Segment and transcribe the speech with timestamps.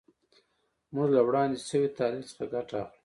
[0.93, 2.97] موږ له وړاندې شوي تحلیل څخه ګټه اخلو.